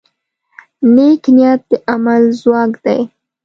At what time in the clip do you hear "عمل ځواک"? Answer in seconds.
1.91-2.71